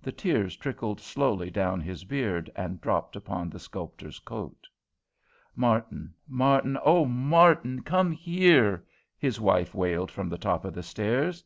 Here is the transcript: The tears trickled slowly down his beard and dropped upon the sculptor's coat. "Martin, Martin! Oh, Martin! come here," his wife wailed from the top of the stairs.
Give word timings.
The 0.00 0.12
tears 0.12 0.56
trickled 0.56 1.00
slowly 1.00 1.50
down 1.50 1.80
his 1.80 2.04
beard 2.04 2.48
and 2.54 2.80
dropped 2.80 3.16
upon 3.16 3.50
the 3.50 3.58
sculptor's 3.58 4.20
coat. 4.20 4.68
"Martin, 5.56 6.14
Martin! 6.28 6.78
Oh, 6.84 7.04
Martin! 7.04 7.82
come 7.82 8.12
here," 8.12 8.86
his 9.18 9.40
wife 9.40 9.74
wailed 9.74 10.12
from 10.12 10.28
the 10.28 10.38
top 10.38 10.64
of 10.64 10.72
the 10.74 10.84
stairs. 10.84 11.42